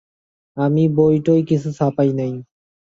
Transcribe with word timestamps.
আমি 0.57 0.83
বই-টই 0.95 1.41
কিছু 1.49 1.69
ছাপাই 1.71 2.09
নাই। 2.13 2.33